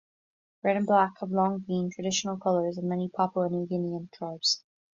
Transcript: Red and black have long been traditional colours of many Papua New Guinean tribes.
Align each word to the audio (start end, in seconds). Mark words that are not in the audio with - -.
Red 0.63 0.77
and 0.77 0.87
black 0.87 1.19
have 1.19 1.29
long 1.29 1.59
been 1.59 1.91
traditional 1.91 2.35
colours 2.35 2.79
of 2.79 2.85
many 2.85 3.07
Papua 3.07 3.49
New 3.49 3.67
Guinean 3.67 4.11
tribes. 4.11 4.63